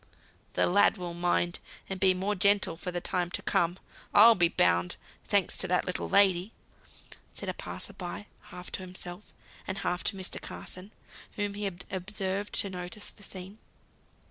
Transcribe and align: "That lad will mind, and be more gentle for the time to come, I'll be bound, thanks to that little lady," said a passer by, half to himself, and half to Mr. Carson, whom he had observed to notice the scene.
"That 0.53 0.71
lad 0.71 0.97
will 0.97 1.13
mind, 1.13 1.59
and 1.87 1.99
be 1.99 2.15
more 2.15 2.33
gentle 2.33 2.75
for 2.75 2.89
the 2.89 2.99
time 2.99 3.29
to 3.29 3.43
come, 3.43 3.77
I'll 4.15 4.33
be 4.33 4.47
bound, 4.47 4.95
thanks 5.25 5.55
to 5.57 5.67
that 5.67 5.85
little 5.85 6.09
lady," 6.09 6.53
said 7.33 7.49
a 7.49 7.53
passer 7.53 7.93
by, 7.93 8.25
half 8.45 8.71
to 8.71 8.79
himself, 8.81 9.31
and 9.67 9.77
half 9.77 10.03
to 10.05 10.15
Mr. 10.17 10.41
Carson, 10.41 10.89
whom 11.35 11.53
he 11.53 11.65
had 11.65 11.85
observed 11.91 12.53
to 12.53 12.69
notice 12.71 13.11
the 13.11 13.21
scene. 13.21 13.59